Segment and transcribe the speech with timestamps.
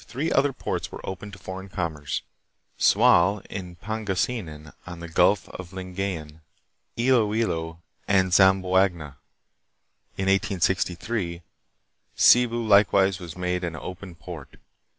[0.01, 2.23] In 1855 three other ports were opened to foreign commerce
[2.75, 6.41] Sual in Pangasinan on the Gulf of Lingaye"n,
[6.97, 7.77] Iloilo,
[8.07, 9.17] and Zamboanga.
[10.17, 11.43] In 1863,
[12.15, 14.55] Cebu likewise was made an open port.